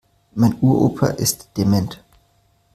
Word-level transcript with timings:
Mein 0.33 0.55
Uropa 0.61 1.05
ist 1.09 1.49
dement. 1.57 2.03